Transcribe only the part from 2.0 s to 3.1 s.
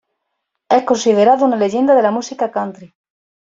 la música country.